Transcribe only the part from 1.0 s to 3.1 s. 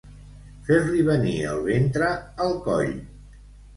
venir el ventre al coll.